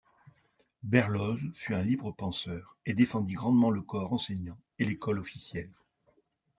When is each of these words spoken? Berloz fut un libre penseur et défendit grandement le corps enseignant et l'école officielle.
Berloz 0.81 1.47
fut 1.53 1.75
un 1.75 1.83
libre 1.83 2.11
penseur 2.11 2.75
et 2.87 2.95
défendit 2.95 3.33
grandement 3.35 3.69
le 3.69 3.83
corps 3.83 4.11
enseignant 4.11 4.57
et 4.79 4.85
l'école 4.85 5.19
officielle. 5.19 5.69